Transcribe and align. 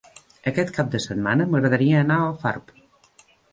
Aquest 0.51 0.71
cap 0.77 0.89
de 0.95 1.01
setmana 1.05 1.47
m'agradaria 1.53 2.01
anar 2.07 2.19
a 2.23 2.27
Alfarb. 2.33 2.75